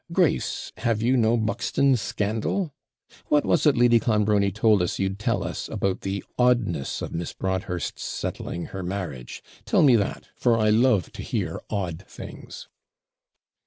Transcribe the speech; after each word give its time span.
Grace, 0.11 0.71
have 0.77 0.99
you 1.03 1.15
no 1.15 1.37
Buxton 1.37 1.95
scandal? 1.95 2.73
What 3.27 3.45
was 3.45 3.67
it 3.67 3.77
Lady 3.77 3.99
Clonbrony 3.99 4.51
told 4.51 4.81
us 4.81 4.97
you'd 4.97 5.19
tell 5.19 5.43
us, 5.43 5.69
about 5.69 6.01
the 6.01 6.23
oddness 6.39 7.03
of 7.03 7.13
Miss 7.13 7.33
Broadhurst's 7.33 8.01
settling 8.01 8.65
her 8.73 8.81
marriage? 8.81 9.43
Tell 9.63 9.83
me 9.83 9.95
that, 9.97 10.29
for 10.35 10.57
I 10.57 10.71
love 10.71 11.11
to 11.11 11.21
hear 11.21 11.59
odd 11.69 12.03
things.' 12.07 12.67